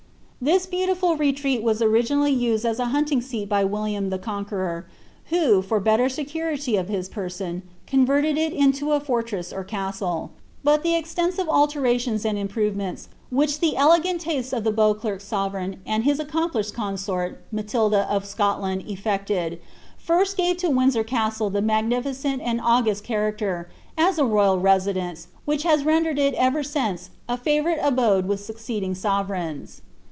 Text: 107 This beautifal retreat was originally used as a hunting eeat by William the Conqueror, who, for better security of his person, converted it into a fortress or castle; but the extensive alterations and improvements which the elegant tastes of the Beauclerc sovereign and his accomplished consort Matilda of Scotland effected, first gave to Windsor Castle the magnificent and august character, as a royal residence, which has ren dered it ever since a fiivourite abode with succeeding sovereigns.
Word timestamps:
107 0.43 0.71
This 0.89 0.97
beautifal 0.97 1.17
retreat 1.19 1.61
was 1.61 1.83
originally 1.83 2.31
used 2.31 2.65
as 2.65 2.79
a 2.79 2.85
hunting 2.85 3.21
eeat 3.29 3.47
by 3.47 3.63
William 3.63 4.09
the 4.09 4.17
Conqueror, 4.17 4.87
who, 5.25 5.61
for 5.61 5.79
better 5.79 6.09
security 6.09 6.75
of 6.77 6.87
his 6.89 7.07
person, 7.07 7.61
converted 7.85 8.39
it 8.39 8.51
into 8.51 8.91
a 8.91 8.99
fortress 8.99 9.53
or 9.53 9.63
castle; 9.63 10.31
but 10.63 10.81
the 10.81 10.95
extensive 10.95 11.47
alterations 11.47 12.25
and 12.25 12.39
improvements 12.39 13.07
which 13.29 13.59
the 13.59 13.77
elegant 13.77 14.19
tastes 14.21 14.51
of 14.51 14.63
the 14.63 14.71
Beauclerc 14.71 15.21
sovereign 15.21 15.79
and 15.85 16.05
his 16.05 16.19
accomplished 16.19 16.73
consort 16.73 17.39
Matilda 17.51 18.07
of 18.11 18.25
Scotland 18.25 18.83
effected, 18.89 19.61
first 19.95 20.37
gave 20.37 20.57
to 20.57 20.71
Windsor 20.71 21.03
Castle 21.03 21.51
the 21.51 21.61
magnificent 21.61 22.41
and 22.41 22.59
august 22.61 23.03
character, 23.03 23.69
as 23.95 24.17
a 24.17 24.25
royal 24.25 24.59
residence, 24.59 25.27
which 25.45 25.61
has 25.61 25.85
ren 25.85 26.03
dered 26.03 26.17
it 26.17 26.33
ever 26.33 26.63
since 26.63 27.11
a 27.29 27.37
fiivourite 27.37 27.85
abode 27.85 28.25
with 28.27 28.43
succeeding 28.43 28.95
sovereigns. 28.95 29.83